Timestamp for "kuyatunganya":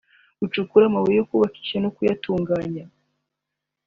1.95-2.83